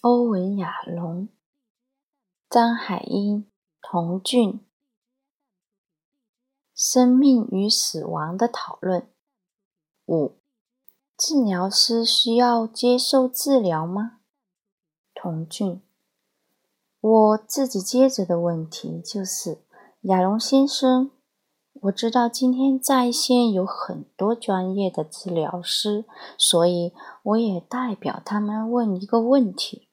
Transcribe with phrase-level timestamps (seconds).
[0.00, 1.28] 欧文·亚龙、
[2.48, 3.50] 张海英、
[3.82, 4.64] 童俊，
[6.72, 9.10] 生命与死亡的讨论。
[10.06, 10.36] 五、
[11.16, 14.20] 治疗师需要接受治疗吗？
[15.12, 15.82] 童俊，
[17.00, 19.64] 我自己接着的问题就是，
[20.02, 21.10] 亚龙先生。
[21.82, 26.04] 我知道今天在线有很多专业的治疗师，
[26.36, 26.92] 所以
[27.24, 29.87] 我也代表他们问一个问题：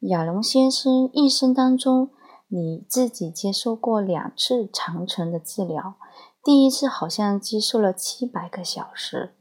[0.00, 2.10] 亚龙先生一生当中，
[2.48, 5.96] 你自己接受过两次长程的治疗，
[6.42, 9.34] 第一次好像接受了七百个小时，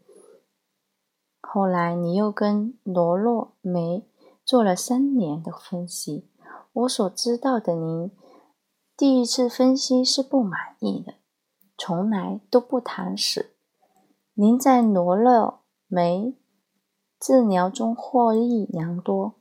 [1.39, 4.05] 后来你又跟罗洛梅
[4.43, 6.29] 做了三年的分析。
[6.73, 8.11] 我所知道的，您
[8.97, 11.13] 第一次分析是不满意的。
[11.77, 13.55] 从来都不谈死。
[14.33, 16.35] 您在罗勒梅
[17.17, 19.38] 治疗中获益良多。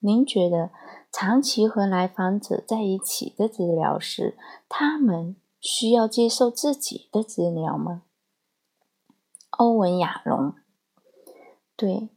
[0.00, 0.70] 您觉得
[1.10, 4.36] 长期和来访者在一起的治疗师，
[4.68, 8.02] 他们需要接受自己的治疗吗？
[9.50, 10.54] 欧文·亚龙，
[11.76, 12.10] 对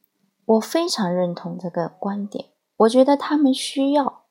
[0.45, 2.49] 我非常认同这个观点。
[2.77, 4.25] 我觉得他们需要。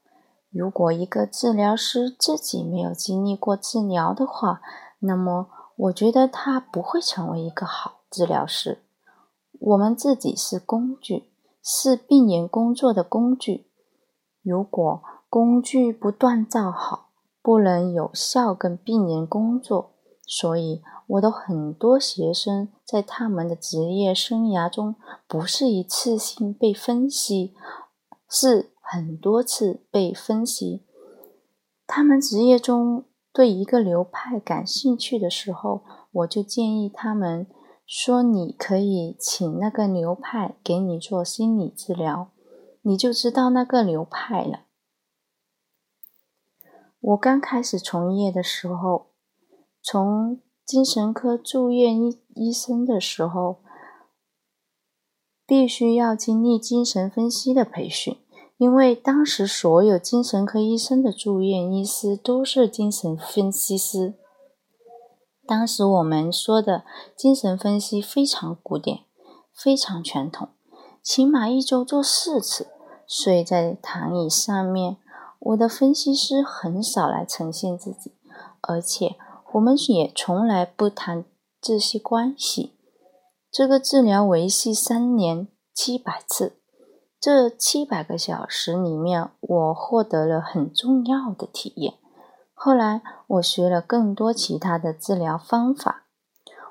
[0.50, 4.60] 如果一个治疗师自己没有经历过治疗的话，
[4.98, 8.82] 那么，我觉得他不会成为一个好治疗师。
[9.52, 11.29] 我们自己是工具，
[11.62, 13.66] 是病人工作的工具。
[14.42, 17.10] 如果工具不锻造好，
[17.42, 19.92] 不能有效跟病人工作。
[20.26, 24.94] 所以，我的很多学生在他们的职业生涯中，
[25.26, 27.54] 不是一次性被分析，
[28.28, 30.84] 是很多次被分析。
[31.86, 33.04] 他们职业中。
[33.32, 37.46] 对一个流派感兴趣的时候，我就建议他们
[37.92, 42.30] 说：“你可以请那个流派给你做心理治疗，
[42.82, 44.60] 你就知道那个流派了。”
[47.02, 49.06] 我刚开始从业的时候，
[49.82, 53.56] 从精神科住院医医生的时候，
[55.44, 58.16] 必须要经历精神分析的培训。
[58.56, 64.14] 因为当时所有精神科医生的住院医师都是精神分析师。
[65.50, 66.84] 当时我们说的
[67.16, 69.00] 精神分析非常古典，
[69.52, 70.50] 非常传统，
[71.02, 72.68] 起码一周做四次，
[73.04, 74.98] 睡在躺椅上面。
[75.40, 78.12] 我的分析师很少来呈现自己，
[78.60, 79.16] 而且
[79.54, 81.24] 我们也从来不谈
[81.60, 82.76] 这些关系。
[83.50, 86.60] 这个治疗维系三年，七百次。
[87.18, 91.94] 这七百个小时里面，我获得了很重要的体验。
[92.62, 96.02] 后来，我学了更多其他的治疗方法。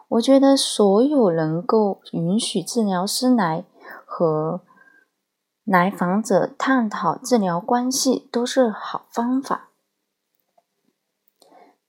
[0.09, 3.65] 我觉得，所有能够允许治疗师来
[4.05, 4.61] 和
[5.63, 9.69] 来访者探讨治疗关系，都是好方法。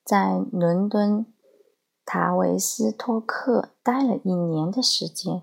[0.02, 1.26] 在伦敦
[2.06, 5.42] 塔维斯托克待了一年的时间。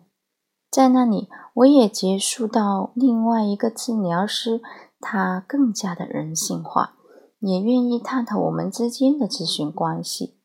[0.71, 4.63] 在那里，我也接触到另外一个治疗师，
[4.99, 6.96] 他更加的人性化，
[7.39, 10.37] 也愿意探讨我们之间的咨询关系。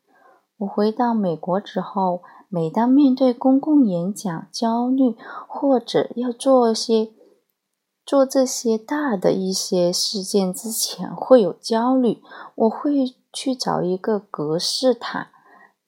[0.59, 5.17] 我回到美国之后，每当面对公共演讲焦虑，
[5.49, 7.13] 或者要做些
[8.05, 12.23] 做这些大的一些事件之前会有焦虑，
[12.55, 15.31] 我会去找一个格式塔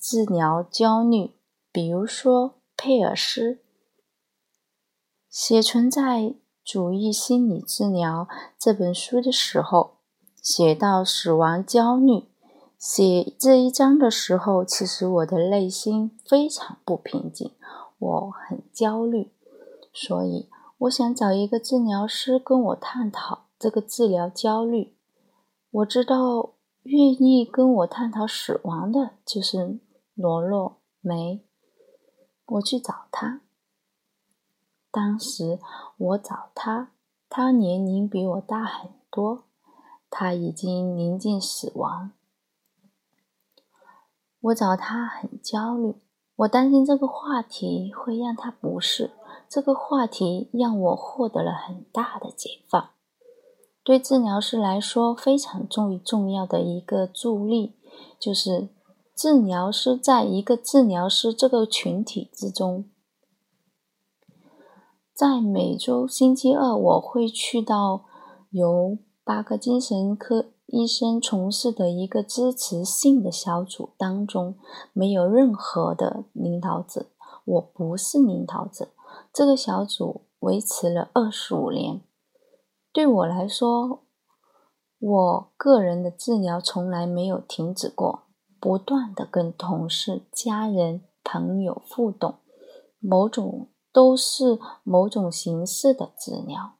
[0.01, 1.33] 治疗焦虑，
[1.71, 3.61] 比如说佩尔斯。
[5.29, 6.35] 写《存在
[6.65, 9.94] 主义心理治疗》这本书的时候，
[10.45, 12.25] 写到死亡焦虑，
[12.79, 17.53] 写这一章的时候，其实我的内心非常不平静，
[17.99, 19.33] 我很焦虑，
[19.91, 24.95] 所以我想找一个治疗师跟我探讨这个治疗焦虑。
[25.71, 26.53] 我知道
[26.83, 29.81] 愿意跟我探讨死亡的就是
[30.15, 31.43] 罗洛梅，
[32.45, 33.41] 我去找他。
[34.93, 35.59] 当时
[35.97, 36.91] 我找他，
[37.31, 39.45] 他年龄比我大很多，
[40.17, 42.13] 他已经临近死亡。
[44.43, 45.97] 我找他很焦虑，
[46.37, 49.11] 我担心这个话题会让他不适。
[49.49, 52.91] 这个话题让我获得了很大的解放。
[53.83, 57.75] 对治疗师来说，非常重重要的一个助力，
[58.21, 58.69] 就是
[59.17, 62.89] 治疗师在一个治疗师这个群体之中。
[65.13, 68.05] 在每周星期二，我会去到
[68.51, 74.57] 由八个精神科医生从事的一个支持性的小组当中，
[74.93, 77.07] 没有任何的领导者，
[77.47, 78.89] 我不是领导者。
[79.33, 82.03] 这个小组维持了二十五年，
[82.93, 84.03] 对我来说，
[84.99, 88.25] 我个人的治疗从来没有停止过，
[88.61, 92.41] 不断的跟同事、家人、朋友互动，
[92.99, 96.75] 某种都是某种形式的治疗。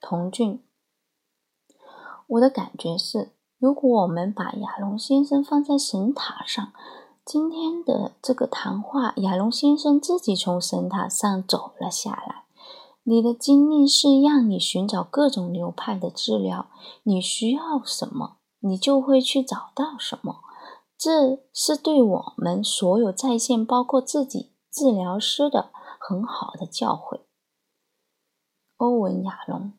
[0.00, 0.60] 童俊，
[2.32, 6.72] 我的感觉是，如果我们把亚龙先生放在神塔上，
[7.26, 12.44] 今天的这个谈话，亚龙先生自己从神塔上走了下来。
[13.02, 16.70] 你的经历是让你寻找各种流派的治疗，
[17.02, 20.36] 你需要什么，你就会去找到什么。
[20.96, 27.20] 这是对我们所有在线，包括自己治疗师的很好的教诲。
[28.78, 29.72] 欧文·亚龙，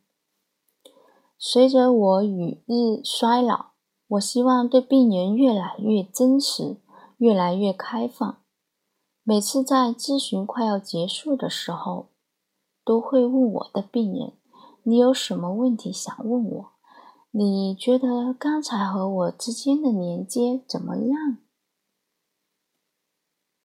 [1.46, 3.72] 随着我与日衰老，
[4.08, 6.78] 我希望对病人越来越真实，
[7.18, 8.38] 越来越开放。
[9.24, 12.08] 每次在咨询快要结束的时候。
[12.86, 14.34] 都会问我的病人
[14.84, 16.72] ：“你有什么问题想问我？
[17.32, 21.38] 你觉得刚才和我之间的连接怎么样？